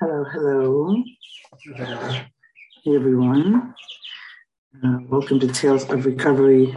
[0.00, 0.96] Hello, hello.
[1.66, 3.74] Hey, everyone.
[4.82, 6.74] Uh, welcome to Tales of Recovery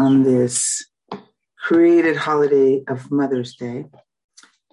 [0.00, 0.84] on this
[1.56, 3.84] created holiday of Mother's Day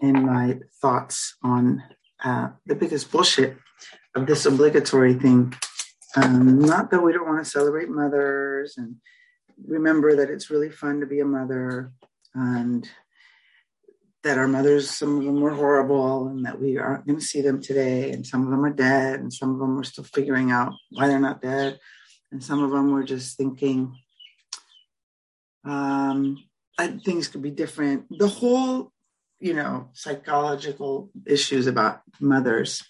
[0.01, 1.83] and my thoughts on
[2.25, 3.55] uh, the biggest bullshit
[4.15, 5.53] of this obligatory thing.
[6.15, 8.95] Um, not that we don't want to celebrate mothers and
[9.67, 11.91] remember that it's really fun to be a mother
[12.33, 12.89] and
[14.23, 17.41] that our mothers, some of them were horrible and that we aren't going to see
[17.41, 18.11] them today.
[18.11, 21.07] And some of them are dead and some of them are still figuring out why
[21.07, 21.79] they're not dead.
[22.31, 23.95] And some of them were just thinking
[25.63, 26.37] um,
[27.05, 28.05] things could be different.
[28.09, 28.91] The whole,
[29.39, 32.83] you know, psychological issues about mothers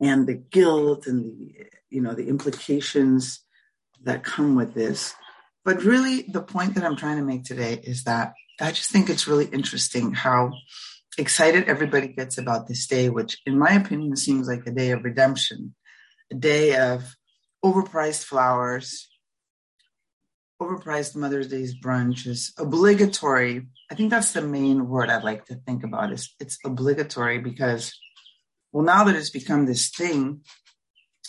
[0.00, 1.54] and the guilt and the,
[1.90, 3.44] you know, the implications
[4.02, 5.14] that come with this.
[5.64, 9.08] But really, the point that I'm trying to make today is that I just think
[9.08, 10.52] it's really interesting how
[11.16, 15.04] excited everybody gets about this day, which, in my opinion, seems like a day of
[15.04, 15.74] redemption,
[16.30, 17.16] a day of
[17.64, 19.08] overpriced flowers,
[20.60, 23.66] overpriced Mother's Day's brunches, obligatory.
[23.90, 27.98] I think that's the main word I'd like to think about is it's obligatory because,
[28.72, 30.42] well, now that it's become this thing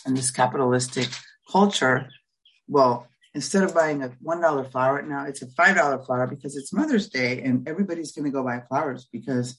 [0.06, 1.08] in this capitalistic
[1.50, 2.08] culture,
[2.68, 7.08] well, instead of buying a $1 flower now, it's a $5 flower because it's Mother's
[7.08, 9.58] Day and everybody's going to go buy flowers because,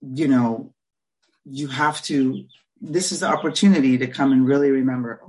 [0.00, 0.74] you know,
[1.44, 2.44] you have to,
[2.80, 5.22] this is the opportunity to come and really remember,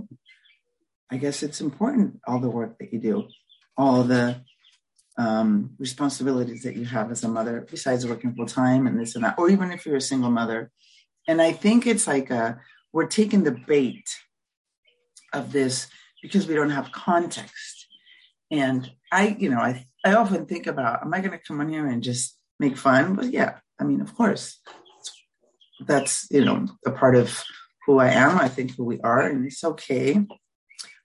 [1.09, 3.27] I guess it's important, all the work that you do,
[3.77, 4.41] all the
[5.17, 9.23] um, responsibilities that you have as a mother, besides working full time and this and
[9.23, 10.71] that, or even if you're a single mother.
[11.27, 12.59] And I think it's like a,
[12.91, 14.09] we're taking the bait
[15.33, 15.87] of this
[16.21, 17.87] because we don't have context.
[18.49, 21.69] And I, you know, I, I often think about, am I going to come on
[21.69, 23.15] here and just make fun?
[23.15, 24.59] But yeah, I mean, of course,
[25.85, 27.43] that's, you know, a part of
[27.85, 28.37] who I am.
[28.37, 30.19] I think who we are, and it's okay.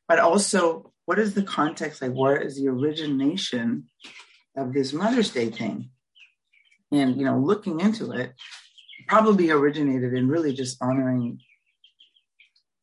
[0.09, 2.03] But also, what is the context?
[2.03, 3.87] Like, where is the origination
[4.56, 5.91] of this Mother's Day thing?
[6.93, 8.34] And, you know, looking into it,
[9.09, 11.41] probably originated in really just honoring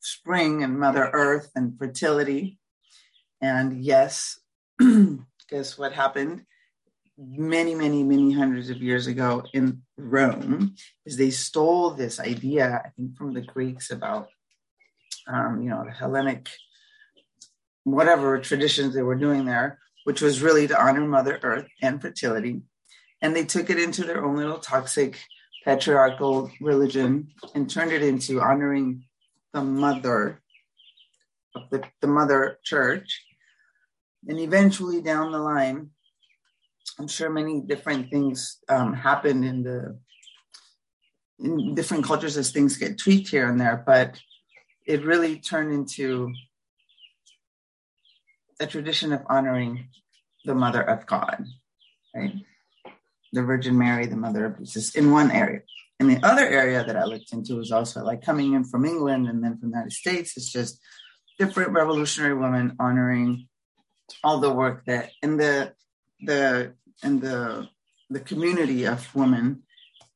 [0.04, 2.60] spring and Mother Earth and fertility.
[3.42, 4.40] And yes,
[5.50, 6.44] guess what happened?
[7.18, 10.76] Many, many, many hundreds of years ago in Rome,
[11.06, 14.28] is they stole this idea, I think, from the Greeks about,
[15.28, 16.50] um, you know, the Hellenic,
[17.84, 22.62] whatever traditions they were doing there, which was really to honor Mother Earth and fertility.
[23.22, 25.18] And they took it into their own little toxic
[25.64, 29.06] patriarchal religion and turned it into honoring
[29.54, 30.42] the mother
[31.56, 33.24] of the, the mother church.
[34.28, 35.92] And eventually down the line,
[37.00, 38.94] I'm sure many different things um,
[39.26, 39.98] in the
[41.40, 44.20] in different cultures as things get tweaked here and there, but
[44.86, 46.32] it really turned into
[48.60, 49.88] a tradition of honoring
[50.46, 51.46] the mother of God,
[52.16, 52.34] right?
[53.34, 55.62] The Virgin Mary, the mother of Jesus, in one area.
[56.04, 59.30] And the other area that I looked into was also like coming in from England
[59.30, 60.36] and then from the United States.
[60.36, 60.82] It's just
[61.40, 63.48] different revolutionary women honoring
[64.22, 65.74] all the work that in the
[66.20, 67.70] the in the
[68.10, 69.64] the community of women,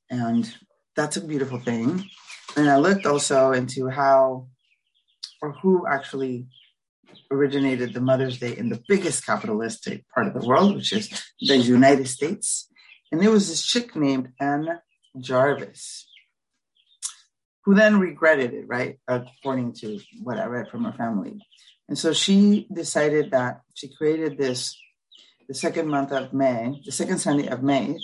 [0.10, 0.54] and
[0.94, 2.04] that's a beautiful thing.
[2.58, 4.48] And I looked also into how
[5.42, 6.48] or who actually
[7.32, 11.56] originated the Mother's Day in the biggest capitalistic part of the world, which is the
[11.56, 12.68] United States.
[13.10, 14.68] And there was this chick named Anne
[15.20, 16.08] Jarvis,
[17.66, 19.00] who then regretted it, right?
[19.08, 21.40] According to what I read from her family.
[21.90, 24.78] And so she decided that she created this
[25.48, 27.98] the second month of May, the second Sunday of May.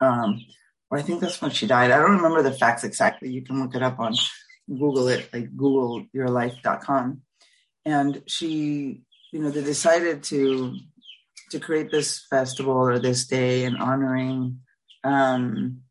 [0.00, 0.40] Um,
[0.90, 1.90] or I think that's when she died.
[1.90, 3.30] I don't remember the facts exactly.
[3.30, 4.14] You can look it up on
[4.68, 7.22] Google it, like googleyourlife.com.
[7.86, 9.02] And she,
[9.32, 10.76] you know, they decided to
[11.50, 14.60] to create this festival or this day in honoring
[15.04, 15.82] um,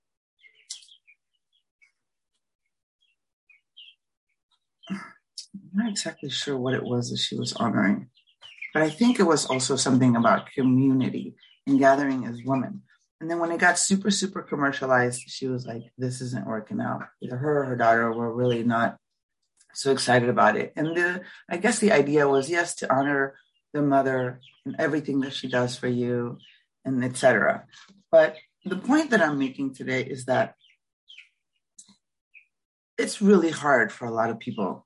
[4.89, 5.00] I'm
[5.74, 8.10] not exactly sure what it was that she was honoring,
[8.74, 11.36] but I think it was also something about community
[11.68, 12.81] and gathering as women.
[13.21, 17.04] And then when it got super, super commercialized, she was like, this isn't working out.
[17.21, 18.98] Either her or her daughter were really not
[19.74, 20.74] so excited about it.
[20.75, 23.36] And the, I guess the idea was, yes, to honor
[23.74, 26.38] the mother and everything that she does for you
[26.83, 27.66] and etc.
[28.12, 30.56] But the point that I'm making today is that
[32.98, 34.86] it's really hard for a lot of people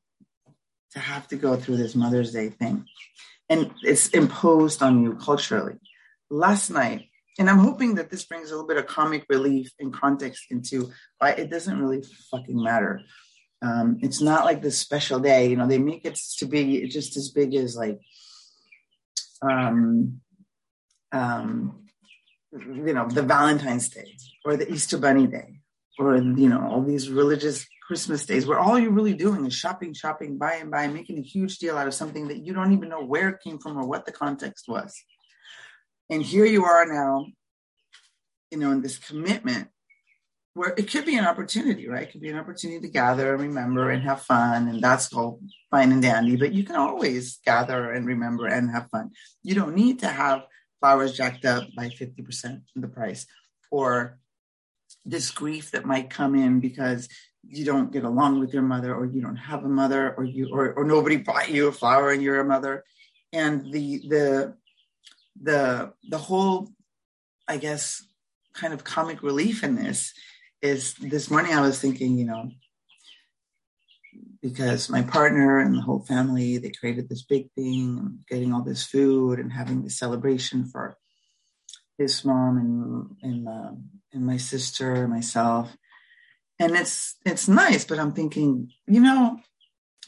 [0.94, 2.86] to have to go through this Mother's Day thing.
[3.50, 5.76] And it's imposed on you culturally.
[6.30, 7.06] Last night,
[7.40, 10.92] and I'm hoping that this brings a little bit of comic relief and context into
[11.20, 13.02] why it doesn't really fucking matter.
[13.62, 17.16] Um, it's not like this special day, you know, they make it to be just
[17.16, 18.00] as big as like,
[19.42, 20.20] um,
[21.12, 21.87] um,
[22.52, 24.16] you know, the Valentine's Day
[24.46, 25.60] or the Easter Bunny Day
[26.00, 29.94] or, you know, all these religious Christmas days where all you're really doing is shopping,
[29.94, 33.04] shopping, buying, buying, making a huge deal out of something that you don't even know
[33.04, 34.94] where it came from or what the context was.
[36.10, 37.28] And here you are now,
[38.52, 39.70] you know, in this commitment
[40.54, 42.04] where it could be an opportunity, right?
[42.04, 45.40] It could be an opportunity to gather and remember and have fun, and that's all
[45.70, 46.36] fine and dandy.
[46.36, 49.12] But you can always gather and remember and have fun.
[49.44, 50.44] You don't need to have
[50.80, 53.26] flowers jacked up by 50% of the price
[53.72, 54.20] or
[55.06, 57.10] this grief that might come in because
[57.44, 60.50] you don't get along with your mother or you don't have a mother or you
[60.52, 62.84] or, or nobody bought you a flower and you're a mother.
[63.34, 64.58] And the the
[65.42, 66.70] the the whole
[67.48, 68.04] i guess
[68.54, 70.14] kind of comic relief in this
[70.62, 72.50] is this morning i was thinking you know
[74.50, 78.86] because my partner and the whole family they created this big thing getting all this
[78.86, 80.98] food and having this celebration for
[81.98, 83.72] his mom and and uh,
[84.14, 85.76] and my sister and myself.
[86.60, 89.40] And it's it's nice but i'm thinking you know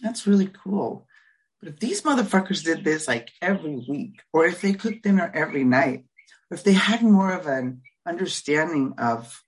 [0.01, 1.05] that's really cool.
[1.61, 5.63] But if these motherfuckers did this like every week or if they cooked dinner every
[5.63, 6.05] night
[6.49, 9.43] or if they had more of an understanding of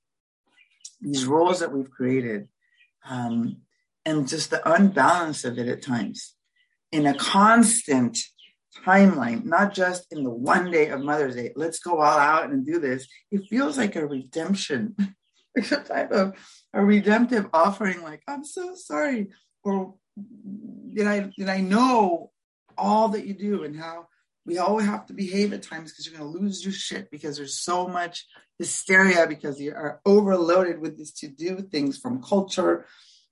[0.99, 2.47] these roles that we've created
[3.09, 3.61] um,
[4.05, 6.33] and just the unbalance of it at times
[6.91, 8.17] in a constant
[8.85, 11.51] timeline, not just in the one day of Mother's Day.
[11.55, 13.07] Let's go all out and do this.
[13.31, 14.95] It feels like a redemption,
[15.55, 16.35] like a type of
[16.73, 18.01] a redemptive offering.
[18.01, 19.29] Like I'm so sorry,
[19.63, 19.95] or
[20.93, 22.31] did I did I know
[22.77, 24.07] all that you do and how
[24.45, 27.37] we all have to behave at times because you're going to lose your shit because
[27.37, 28.25] there's so much
[28.57, 32.85] hysteria because you are overloaded with these to do things from culture,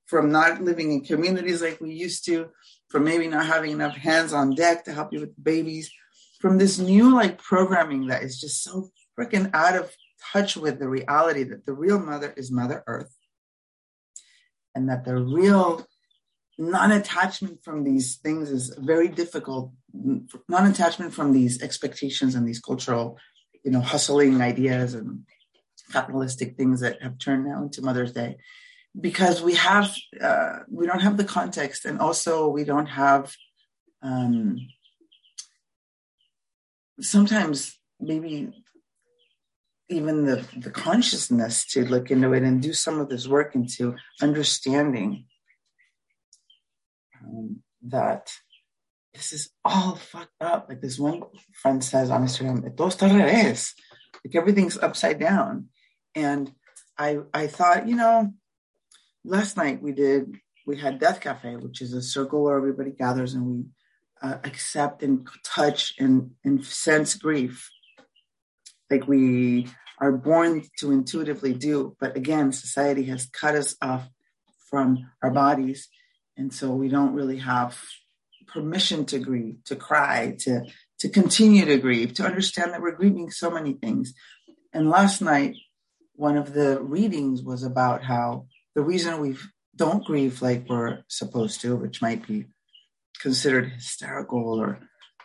[0.10, 2.50] from not living in communities like we used to,
[2.90, 5.92] from maybe not having enough hands on deck to help you with babies,
[6.40, 9.96] from this new like programming that is just so freaking out of
[10.34, 13.16] touch with the reality that the real mother is Mother Earth
[14.74, 15.86] and that the real
[16.58, 19.72] non-attachment from these things is very difficult
[20.48, 23.18] non-attachment from these expectations and these cultural
[23.64, 25.22] you know hustling ideas and
[25.92, 28.38] capitalistic things that have turned now into mother's day
[29.00, 33.36] because we have uh, we don't have the context and also we don't have
[34.02, 34.58] um,
[37.00, 38.52] sometimes maybe
[39.90, 43.96] even the, the consciousness to look into it and do some of this work into
[44.22, 45.26] understanding
[47.24, 48.32] um, that
[49.14, 50.68] this is all fucked up.
[50.70, 53.74] Like this one friend says on Instagram, todo está revés.
[54.24, 55.70] Like everything's upside down.
[56.16, 56.52] And
[56.98, 58.34] I I thought, you know,
[59.24, 60.36] last night we did
[60.66, 63.64] we had Death Cafe, which is a circle where everybody gathers and we
[64.22, 67.70] uh, accept and touch and and sense grief,
[68.90, 69.68] like we
[70.00, 71.96] are born to intuitively do.
[72.00, 74.08] But again, society has cut us off
[74.70, 75.90] from our bodies,
[76.38, 77.82] and so we don't really have
[78.48, 80.66] permission to grieve, to cry, to
[81.00, 84.14] to continue to grieve, to understand that we're grieving so many things.
[84.74, 85.56] And last night,
[86.14, 88.46] one of the readings was about how
[88.76, 89.36] the reason we
[89.76, 92.46] don't grieve like we're supposed to, which might be
[93.20, 94.80] considered hysterical or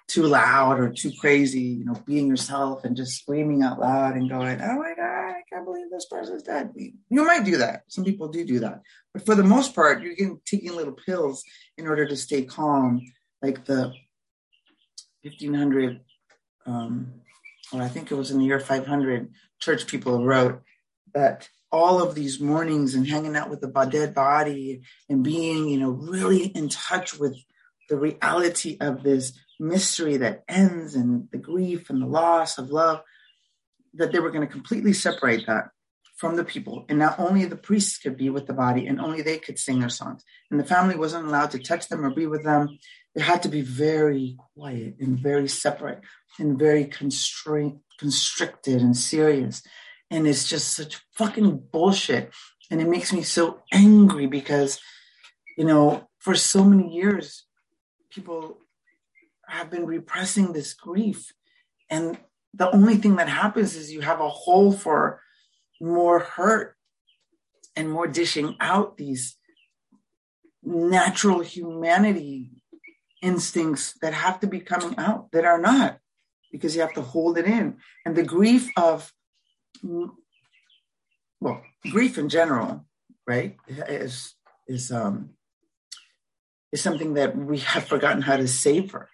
[0.07, 4.29] too loud or too crazy, you know, being yourself and just screaming out loud and
[4.29, 6.73] going, oh my God, I can't believe this person's dead.
[6.77, 7.85] You might do that.
[7.89, 8.83] Some people do do that.
[9.13, 11.43] But for the most part, you're taking little pills
[11.79, 13.01] in order to stay calm,
[13.43, 13.93] like the
[15.23, 16.01] 1500,
[16.67, 17.15] um,
[17.73, 20.63] or I think it was in the year 500, church people wrote
[21.15, 25.79] that all of these mornings and hanging out with the dead body and being, you
[25.79, 27.37] know, really in touch with
[27.89, 33.01] the reality of this mystery that ends and the grief and the loss of love,
[33.95, 35.71] that they were going to completely separate that
[36.17, 36.87] from the people.
[36.89, 39.81] And not only the priests could be with the body and only they could sing
[39.81, 40.23] their songs.
[40.53, 42.79] And the family wasn't allowed to touch them or be with them.
[43.17, 46.03] It had to be very quiet and very separate
[46.39, 49.61] and very constrained, constricted and serious
[50.15, 52.33] and it's just such fucking bullshit.
[52.71, 54.79] And it makes me so angry because,
[55.59, 57.47] you know, for so many years,
[58.11, 58.59] people
[59.49, 61.33] have been repressing this grief.
[61.91, 62.17] And
[62.55, 65.21] the only thing that happens is you have a hole for
[65.81, 66.77] more hurt
[67.75, 69.37] and more dishing out these
[70.63, 72.53] natural humanity
[73.21, 75.99] instincts that have to be coming out that are not
[76.53, 77.79] because you have to hold it in.
[78.07, 79.13] And the grief of
[79.83, 82.87] well, grief in general,
[83.27, 84.35] right, is
[84.67, 85.31] is um
[86.73, 89.09] is something that we have forgotten how to savor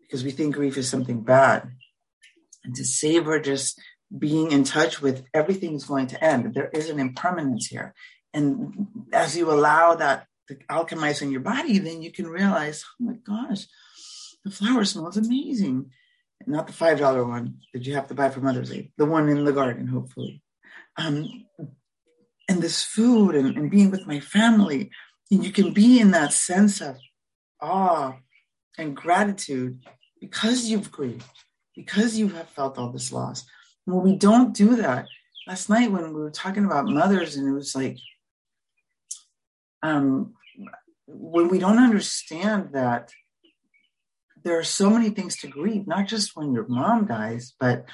[0.00, 1.70] because we think grief is something bad.
[2.64, 3.80] And to savor just
[4.16, 6.52] being in touch with everything is going to end.
[6.52, 7.94] There is an impermanence here.
[8.34, 13.04] And as you allow that to alchemize in your body, then you can realize, oh
[13.04, 13.66] my gosh,
[14.44, 15.90] the flower smells amazing.
[16.46, 19.44] Not the $5 one that you have to buy for Mother's Day, the one in
[19.44, 20.42] the garden, hopefully.
[20.96, 21.28] Um,
[22.48, 24.90] and this food and, and being with my family.
[25.30, 26.98] And you can be in that sense of
[27.60, 28.14] awe
[28.78, 29.84] and gratitude
[30.20, 31.24] because you've grieved,
[31.76, 33.44] because you have felt all this loss.
[33.86, 35.06] And when we don't do that,
[35.46, 37.98] last night when we were talking about mothers, and it was like,
[39.82, 40.34] um,
[41.06, 43.10] when we don't understand that
[44.42, 47.84] there are so many things to grieve, not just when your mom dies, but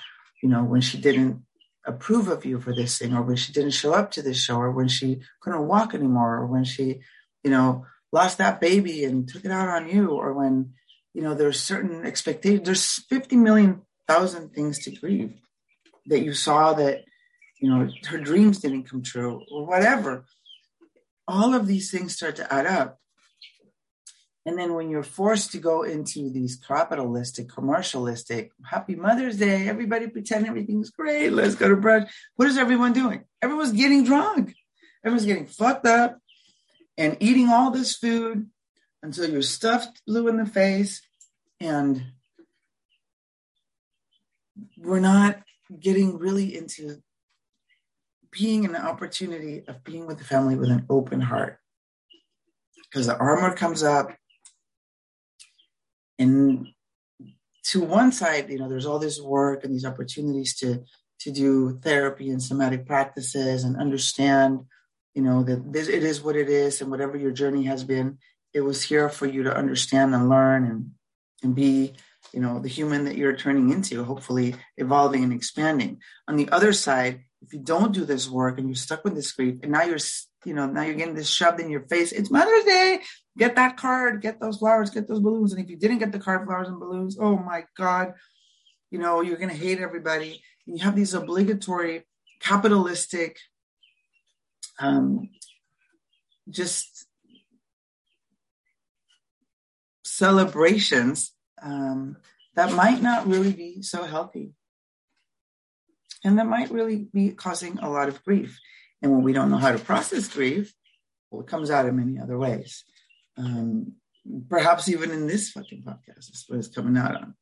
[0.43, 1.43] you know, when she didn't
[1.87, 4.57] approve of you for this thing, or when she didn't show up to this show,
[4.57, 7.01] or when she couldn't walk anymore, or when she,
[7.43, 10.73] you know, lost that baby and took it out on you, or when,
[11.15, 12.65] you know, there's certain expectations.
[12.65, 15.35] There's 50 million thousand things to grieve
[16.07, 17.05] that you saw that,
[17.61, 20.25] you know, her dreams didn't come true, or whatever.
[21.27, 23.01] All of these things start to add up.
[24.47, 30.07] And then when you're forced to go into these capitalistic, commercialistic, happy Mother's Day, everybody
[30.07, 32.09] pretend everything's great, let's go to brunch.
[32.37, 33.25] What is everyone doing?
[33.43, 34.55] Everyone's getting drunk.
[35.05, 36.21] Everyone's getting fucked up
[36.97, 38.49] and eating all this food
[39.03, 41.03] until you're stuffed blue in the face.
[41.59, 42.05] And
[44.79, 45.43] we're not
[45.81, 47.03] getting really into
[48.31, 51.59] being an opportunity of being with the family with an open heart.
[52.85, 54.17] Because the armor comes up
[56.19, 56.69] and
[57.65, 60.83] to one side, you know, there's all this work and these opportunities to
[61.21, 64.61] to do therapy and somatic practices and understand,
[65.15, 68.19] you know, that this, it is what it is, and whatever your journey has been,
[68.53, 70.91] it was here for you to understand and learn and
[71.43, 71.95] and be,
[72.33, 76.01] you know, the human that you're turning into, hopefully evolving and expanding.
[76.29, 79.33] On the other side, if you don't do this work and you're stuck with this
[79.33, 79.99] grief, and now you're
[80.45, 82.13] you know, now you're getting this shoved in your face.
[82.13, 83.01] It's Mother's Day.
[83.37, 85.53] Get that card, get those flowers, get those balloons.
[85.53, 88.15] And if you didn't get the card, flowers, and balloons, oh my God,
[88.91, 90.43] you know, you're going to hate everybody.
[90.67, 92.05] And you have these obligatory
[92.41, 93.39] capitalistic,
[94.79, 95.29] um,
[96.49, 97.07] just
[100.05, 102.17] celebrations um,
[102.55, 104.53] that might not really be so healthy.
[106.25, 108.59] And that might really be causing a lot of grief.
[109.03, 110.73] And when we don't know how to process grief,
[111.31, 112.85] well, it comes out in many other ways.
[113.39, 113.93] Um,
[114.49, 117.35] perhaps even in this fucking podcast is what it's coming out on.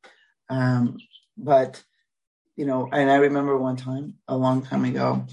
[0.50, 0.98] Um,
[1.36, 1.82] but,
[2.56, 5.24] you know, and I remember one time, a long time ago,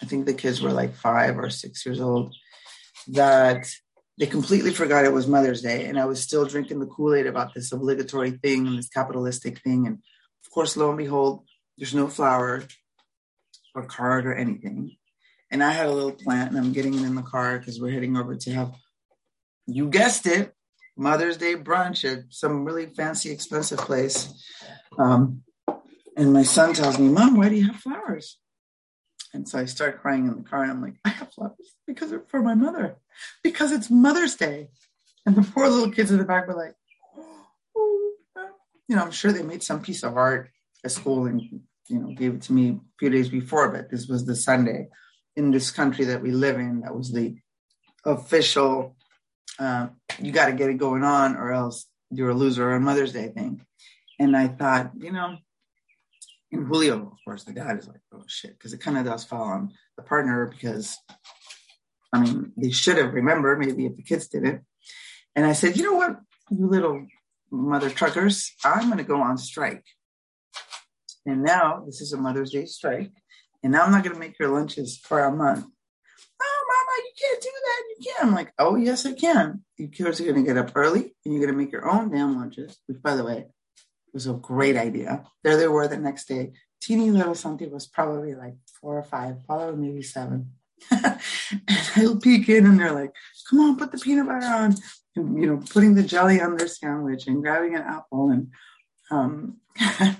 [0.00, 2.34] I think the kids were like five or six years old,
[3.08, 3.68] that
[4.18, 5.86] they completely forgot it was Mother's Day.
[5.86, 9.60] And I was still drinking the Kool Aid about this obligatory thing and this capitalistic
[9.60, 9.86] thing.
[9.86, 9.98] And
[10.44, 11.44] of course, lo and behold,
[11.78, 12.64] there's no flower
[13.74, 14.96] or card or anything.
[15.50, 17.92] And I had a little plant and I'm getting it in the car because we're
[17.92, 18.72] heading over to have,
[19.66, 20.54] you guessed it,
[20.96, 24.32] Mother's Day brunch at some really fancy, expensive place.
[24.98, 25.42] Um,
[26.16, 28.38] and my son tells me, Mom, why do you have flowers?
[29.34, 32.10] And so I start crying in the car and I'm like, I have flowers because
[32.10, 32.96] they're for my mother,
[33.42, 34.68] because it's Mother's Day.
[35.24, 36.74] And the poor little kids in the back were like,
[38.88, 40.50] you know, I'm sure they made some piece of art
[40.84, 41.40] at school and,
[41.88, 44.88] you know, gave it to me a few days before, but this was the Sunday
[45.36, 46.80] in this country that we live in.
[46.80, 47.36] That was the
[48.04, 48.96] official,
[49.58, 49.88] uh,
[50.20, 53.28] you got to get it going on or else you're a loser on Mother's Day
[53.28, 53.64] thing.
[54.18, 55.36] And I thought, you know,
[56.52, 59.24] and Julio, of course, the dad is like, oh shit, because it kind of does
[59.24, 60.98] fall on the partner because,
[62.12, 64.62] I mean, they should have remembered maybe if the kids didn't.
[65.34, 66.18] And I said, you know what,
[66.50, 67.06] you little
[67.50, 69.84] mother truckers, I'm going to go on strike.
[71.24, 73.12] And now this is a Mother's Day strike
[73.62, 75.64] and now I'm not going to make your lunches for a month.
[75.64, 77.81] Oh, mama, you can't do that.
[78.20, 79.64] I'm like, oh, yes, I can.
[79.76, 82.10] You kids are going to get up early and you're going to make your own
[82.10, 83.46] damn lunches, which, by the way,
[84.12, 85.24] was a great idea.
[85.42, 86.52] There they were the next day.
[86.80, 90.52] Teeny little Santi was probably like four or five, probably maybe seven.
[90.90, 91.20] and
[91.96, 93.12] I'll peek in and they're like,
[93.48, 94.74] come on, put the peanut butter on.
[95.14, 98.30] And, you know, putting the jelly on their sandwich and grabbing an apple.
[98.30, 98.48] And
[99.10, 100.16] um, it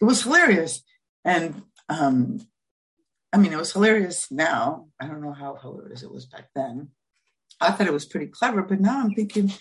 [0.00, 0.82] was hilarious.
[1.24, 2.40] And um,
[3.32, 4.86] I mean, it was hilarious now.
[5.00, 6.88] I don't know how hilarious it was back then.
[7.60, 9.52] I thought it was pretty clever, but now I'm thinking,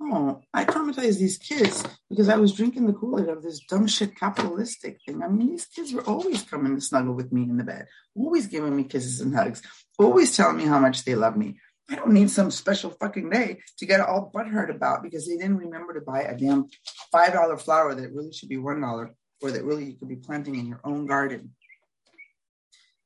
[0.00, 3.86] oh, I traumatized these kids because I was drinking the Kool Aid of this dumb
[3.86, 5.22] shit capitalistic thing.
[5.22, 8.46] I mean, these kids were always coming to snuggle with me in the bed, always
[8.46, 9.62] giving me kisses and hugs,
[9.98, 11.58] always telling me how much they love me.
[11.90, 15.58] I don't need some special fucking day to get all butthurt about because they didn't
[15.58, 16.66] remember to buy a damn
[17.10, 20.16] five dollar flower that really should be one dollar or that really you could be
[20.16, 21.50] planting in your own garden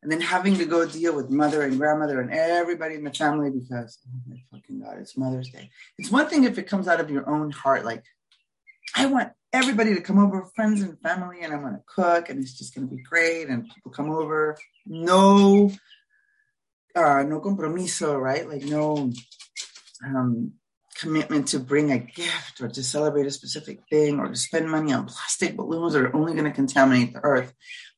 [0.06, 3.50] and then having to go deal with mother and grandmother and everybody in the family
[3.50, 5.68] because oh my fucking god, it's Mother's Day.
[5.98, 8.04] It's one thing if it comes out of your own heart, like
[8.94, 12.56] I want everybody to come over, friends and family, and I'm gonna cook, and it's
[12.56, 14.56] just gonna be great, and people come over.
[14.86, 15.72] No,
[16.94, 18.48] uh, no compromiso, right?
[18.48, 19.10] Like no
[20.06, 20.52] um,
[20.94, 24.92] commitment to bring a gift or to celebrate a specific thing or to spend money
[24.92, 27.52] on plastic balloons that are only going to contaminate the earth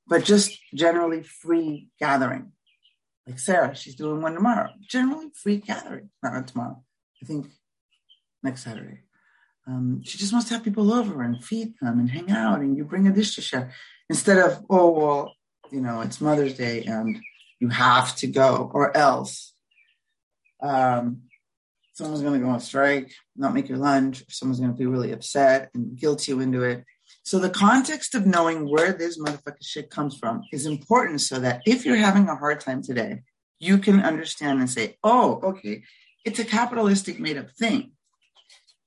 [0.09, 2.53] but just generally free gathering.
[3.27, 4.71] Like Sarah, she's doing one tomorrow.
[4.89, 6.83] Generally free gathering, not tomorrow.
[7.23, 7.47] I think
[8.43, 9.01] next Saturday.
[9.67, 12.77] Um, she just wants to have people over and feed them and hang out, and
[12.77, 13.71] you bring a dish to share
[14.09, 15.35] instead of oh well,
[15.71, 17.19] you know it's Mother's Day and
[17.61, 19.53] you have to go or else
[20.63, 21.23] um,
[21.93, 25.13] someone's going to go on strike, not make your lunch, someone's going to be really
[25.13, 26.85] upset and guilt you into it.
[27.29, 31.61] So the context of knowing where this motherfucking shit comes from is important so that
[31.67, 33.21] if you're having a hard time today,
[33.61, 35.83] you can understand and say, oh, okay,
[36.25, 37.93] it's a capitalistic made up thing.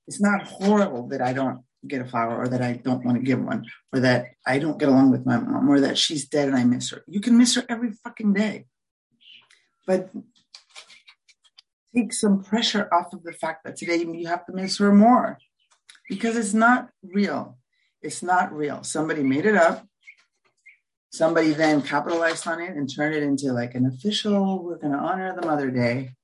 [0.08, 3.22] It's not horrible that I don't get a flower or that I don't want to
[3.22, 6.48] give one or that I don't get along with my mom or that she's dead
[6.48, 7.04] and I miss her.
[7.06, 8.64] You can miss her every fucking day.
[9.86, 10.10] But
[11.94, 15.38] take some pressure off of the fact that today you have to miss her more
[16.08, 17.58] because it's not real.
[18.02, 18.82] It's not real.
[18.82, 19.86] Somebody made it up.
[21.10, 24.98] Somebody then capitalized on it and turned it into like an official, we're going to
[24.98, 26.14] honor the Mother Day,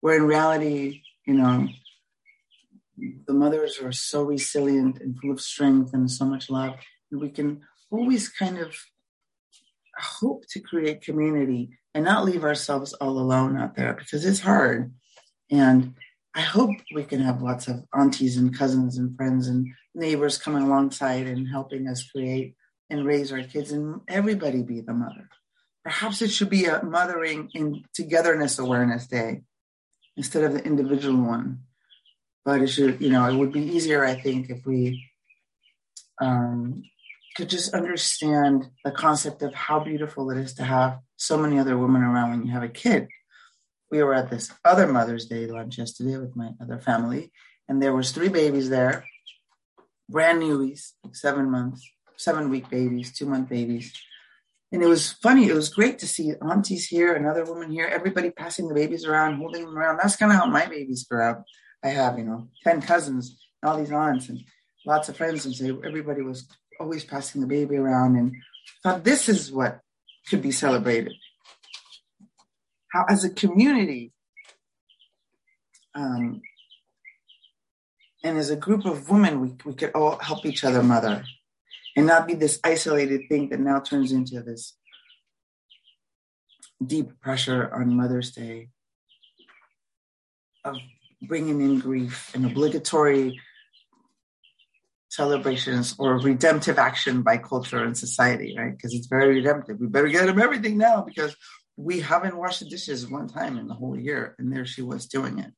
[0.00, 1.68] where in reality, you know,
[3.26, 6.74] the mothers are so resilient and full of strength and so much love.
[7.10, 8.74] And we can always kind of
[9.98, 14.92] hope to create community and not leave ourselves all alone out there because it's hard.
[15.50, 15.94] And
[16.34, 20.62] I hope we can have lots of aunties and cousins and friends and neighbors coming
[20.62, 22.54] alongside and helping us create
[22.90, 25.28] and raise our kids and everybody be the mother.
[25.84, 29.42] Perhaps it should be a mothering in togetherness awareness day
[30.16, 31.60] instead of the individual one.
[32.44, 35.08] But it should, you know, it would be easier, I think, if we
[36.20, 36.82] um,
[37.36, 41.78] could just understand the concept of how beautiful it is to have so many other
[41.78, 43.08] women around when you have a kid
[43.92, 47.30] we were at this other Mother's Day lunch yesterday with my other family,
[47.68, 49.04] and there was three babies there,
[50.12, 53.92] brand newies, seven months, seven week babies, two month babies.
[54.70, 55.48] And it was funny.
[55.48, 59.36] It was great to see aunties here, another woman here, everybody passing the babies around,
[59.36, 59.98] holding them around.
[60.02, 61.44] That's kind of how my babies grew up.
[61.84, 64.38] I have, you know, 10 cousins, and all these aunts, and
[64.86, 65.44] lots of friends.
[65.44, 66.48] And so everybody was
[66.78, 68.16] always passing the baby around.
[68.16, 68.36] And
[68.82, 69.80] thought this is what
[70.28, 71.12] could be celebrated
[72.92, 74.12] how as a community
[75.94, 76.42] um,
[78.24, 81.24] and as a group of women, we, we could all help each other mother
[81.96, 84.76] and not be this isolated thing that now turns into this
[86.84, 88.68] deep pressure on Mother's Day
[90.64, 90.76] of
[91.22, 93.40] bringing in grief and obligatory
[95.08, 98.74] celebrations or redemptive action by culture and society, right?
[98.74, 99.78] Because it's very redemptive.
[99.78, 101.36] We better get them everything now because
[101.76, 105.06] we haven't washed the dishes one time in the whole year, and there she was
[105.06, 105.52] doing it.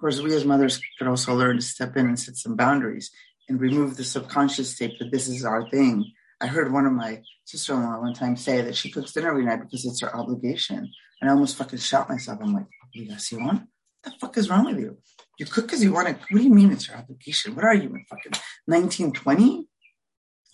[0.00, 3.10] Of course, we as mothers could also learn to step in and set some boundaries
[3.50, 6.10] and remove the subconscious tape that this is our thing.
[6.40, 9.60] I heard one of my sister-in-law one time say that she cooks dinner every night
[9.60, 10.90] because it's her obligation.
[11.20, 12.38] And I almost fucking shot myself.
[12.40, 12.64] I'm like,
[12.96, 13.42] obligación?
[13.42, 13.66] What
[14.04, 14.96] the fuck is wrong with you?
[15.38, 16.14] You cook because you want to.
[16.14, 17.54] What do you mean it's your obligation?
[17.54, 19.68] What are you in fucking 1920?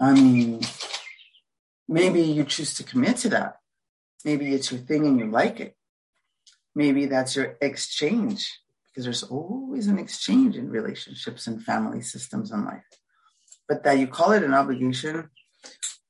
[0.00, 0.60] I mean,
[1.86, 3.58] maybe you choose to commit to that.
[4.24, 5.76] Maybe it's your thing and you like it.
[6.74, 8.52] Maybe that's your exchange
[8.96, 12.82] because there's always an exchange in relationships and family systems in life.
[13.68, 15.28] But that you call it an obligation,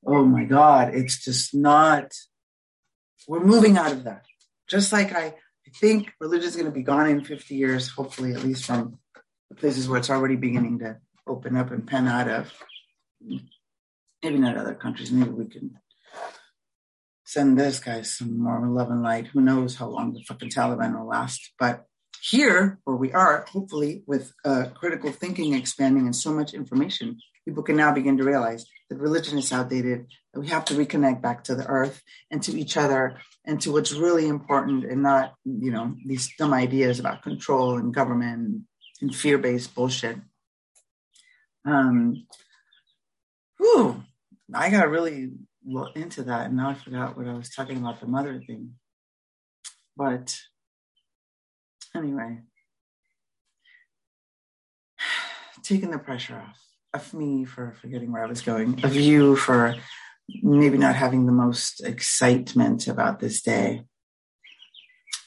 [0.06, 2.12] oh my God, it's just not,
[3.26, 4.24] we're moving out of that.
[4.68, 8.34] Just like I, I think religion is going to be gone in 50 years, hopefully,
[8.34, 9.00] at least from
[9.50, 12.52] the places where it's already beginning to open up and pen out of.
[13.20, 15.10] Maybe not other countries.
[15.10, 15.76] Maybe we can
[17.24, 19.26] send this guy some more love and light.
[19.26, 21.50] Who knows how long the fucking Taliban will last?
[21.58, 21.84] But
[22.22, 27.62] here, where we are, hopefully, with uh, critical thinking expanding and so much information, people
[27.62, 31.44] can now begin to realize that religion is outdated, that we have to reconnect back
[31.44, 35.70] to the earth and to each other and to what's really important and not, you
[35.70, 38.62] know, these dumb ideas about control and government and
[39.00, 40.16] and fear-based bullshit.
[41.64, 42.26] Um,
[43.58, 44.02] whew,
[44.54, 45.32] I got really
[45.94, 48.74] into that, and now I forgot what I was talking about the mother thing.
[49.96, 50.36] But
[51.96, 52.38] anyway,
[55.62, 56.60] taking the pressure off
[56.94, 59.74] of me for forgetting where I was going, of you for
[60.42, 63.84] maybe not having the most excitement about this day.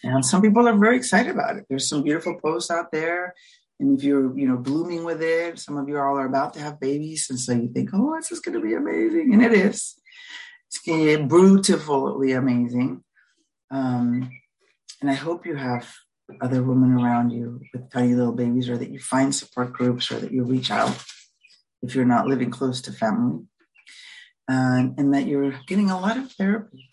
[0.03, 1.65] And some people are very excited about it.
[1.69, 3.33] There's some beautiful posts out there.
[3.79, 6.59] And if you're, you know, blooming with it, some of you all are about to
[6.59, 7.27] have babies.
[7.29, 9.33] And so you think, oh, this is going to be amazing.
[9.33, 9.95] And it is.
[10.67, 13.03] It's going to be beautifully amazing.
[13.71, 14.31] Um,
[15.01, 15.93] and I hope you have
[16.41, 20.19] other women around you with tiny little babies or that you find support groups or
[20.19, 20.95] that you reach out
[21.81, 23.45] if you're not living close to family.
[24.47, 26.89] and that you're getting a lot of therapy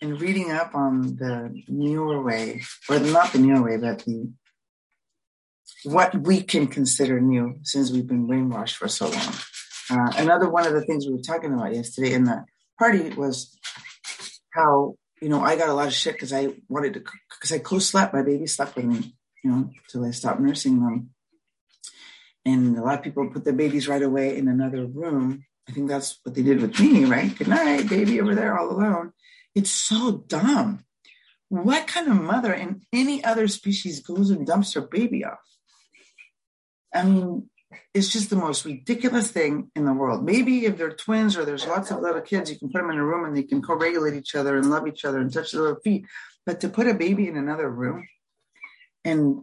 [0.00, 4.30] and reading up on the newer way, or not the newer way, but the
[5.84, 9.34] what we can consider new since we've been brainwashed for so long.
[9.90, 12.44] Uh, another one of the things we were talking about yesterday in the
[12.78, 13.56] party was
[14.54, 17.00] how you know I got a lot of shit because I wanted to
[17.44, 18.14] because I close slept.
[18.14, 21.10] My baby slept with me, you know, till I stopped nursing them.
[22.46, 25.44] And a lot of people put their babies right away in another room.
[25.68, 27.36] I think that's what they did with me, right?
[27.36, 29.12] Good night, baby, over there all alone.
[29.54, 30.86] It's so dumb.
[31.50, 35.38] What kind of mother in any other species goes and dumps her baby off?
[36.94, 37.50] I mean,
[37.92, 40.24] it's just the most ridiculous thing in the world.
[40.24, 42.96] Maybe if they're twins or there's lots of little kids, you can put them in
[42.96, 45.60] a room and they can co-regulate each other and love each other and touch their
[45.60, 46.06] little feet.
[46.46, 48.06] But to put a baby in another room,
[49.04, 49.42] and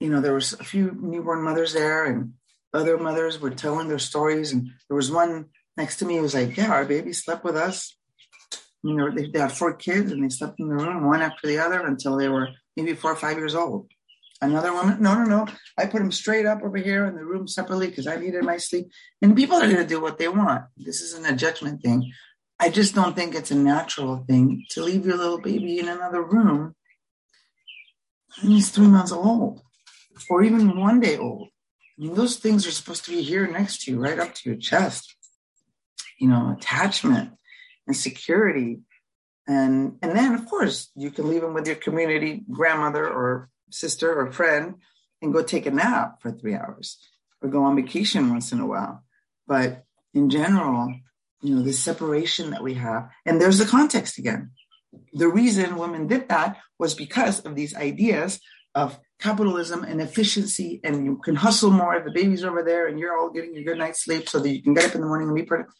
[0.00, 2.34] you know, there was a few newborn mothers there, and
[2.72, 4.52] other mothers were telling their stories.
[4.52, 7.56] And there was one next to me who was like, "Yeah, our baby slept with
[7.56, 7.96] us
[8.86, 11.46] you know, they, they had four kids and they slept in the room one after
[11.46, 13.90] the other until they were maybe four or five years old.
[14.40, 15.46] Another woman, no, no, no.
[15.78, 18.58] I put them straight up over here in the room separately because I needed my
[18.58, 18.92] sleep.
[19.22, 20.64] And people are going to do what they want.
[20.76, 22.12] This isn't a judgment thing.
[22.58, 26.22] I just don't think it's a natural thing to leave your little baby in another
[26.22, 26.74] room
[28.42, 29.62] and he's three months old
[30.28, 31.48] or even one day old.
[31.98, 34.50] I mean, those things are supposed to be here next to you, right up to
[34.50, 35.14] your chest.
[36.18, 37.32] You know, attachment
[37.86, 38.80] and security.
[39.46, 44.18] And, and then, of course, you can leave them with your community grandmother or sister
[44.18, 44.76] or friend
[45.22, 46.98] and go take a nap for three hours
[47.42, 49.02] or go on vacation once in a while.
[49.46, 50.94] But in general,
[51.42, 54.50] you know, the separation that we have, and there's the context again.
[55.12, 58.40] The reason women did that was because of these ideas
[58.74, 62.98] of capitalism and efficiency, and you can hustle more if the baby's over there and
[62.98, 65.06] you're all getting your good night's sleep so that you can get up in the
[65.06, 65.74] morning and be productive.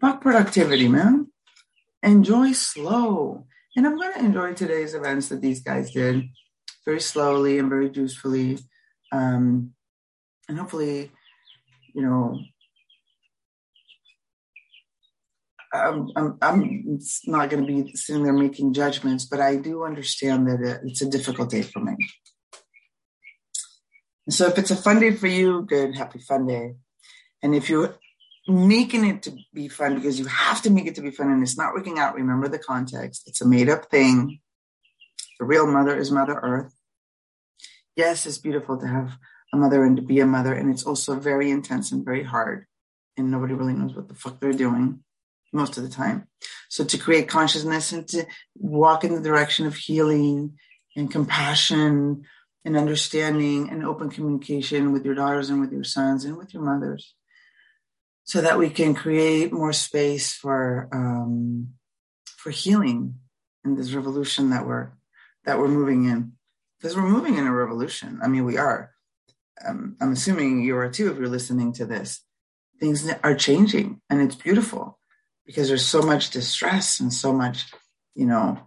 [0.00, 1.28] Fuck productivity, man.
[2.02, 3.46] Enjoy slow.
[3.76, 6.24] And I'm going to enjoy today's events that these guys did
[6.84, 8.60] very slowly and very juicefully.
[9.12, 9.72] Um,
[10.48, 11.10] and hopefully,
[11.94, 12.38] you know,
[15.72, 20.48] I'm, I'm, I'm not going to be sitting there making judgments, but I do understand
[20.48, 21.96] that it's a difficult day for me.
[24.30, 26.74] So if it's a fun day for you, good, happy fun day.
[27.42, 27.94] And if you're
[28.48, 31.42] making it to be fun because you have to make it to be fun and
[31.42, 32.14] it's not working out.
[32.14, 33.24] Remember the context.
[33.26, 34.40] It's a made up thing.
[35.38, 36.74] The real mother is Mother Earth.
[37.94, 39.18] Yes, it's beautiful to have
[39.52, 40.54] a mother and to be a mother.
[40.54, 42.66] And it's also very intense and very hard.
[43.16, 45.00] And nobody really knows what the fuck they're doing
[45.52, 46.26] most of the time.
[46.68, 50.58] So to create consciousness and to walk in the direction of healing
[50.96, 52.24] and compassion
[52.64, 56.62] and understanding and open communication with your daughters and with your sons and with your
[56.62, 57.14] mothers.
[58.24, 61.68] So that we can create more space for um,
[62.36, 63.14] for healing
[63.64, 64.90] in this revolution that we're
[65.44, 66.32] that we're moving in.
[66.78, 68.20] Because we're moving in a revolution.
[68.22, 68.92] I mean we are.
[69.66, 72.20] Um, i'm assuming you are too if you're listening to this.
[72.78, 74.97] Things are changing and it's beautiful
[75.48, 77.64] because there's so much distress and so much
[78.14, 78.60] you know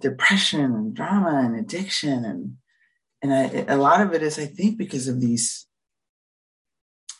[0.00, 2.24] depression and drama and addiction.
[2.24, 2.56] And
[3.22, 5.66] and I, a lot of it is i think because of these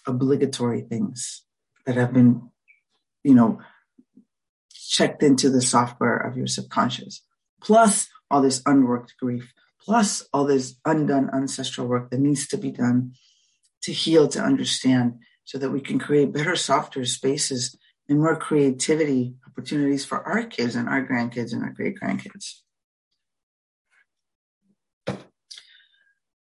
[0.07, 1.43] obligatory things
[1.87, 2.51] that have been,
[3.25, 3.61] you know,
[4.71, 7.23] checked into the software of your subconscious,
[7.61, 12.71] plus all this unworked grief, plus all this undone ancestral work that needs to be
[12.71, 13.12] done
[13.83, 17.77] to heal, to understand, so that we can create better, softer spaces
[18.09, 22.61] and more creativity opportunities for our kids and our grandkids and our great grandkids.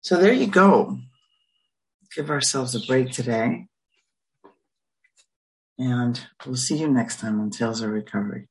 [0.02, 1.00] So there you go.
[2.16, 3.68] Give ourselves a break today.
[5.80, 8.48] And we'll see you next time on Tales of Recovery.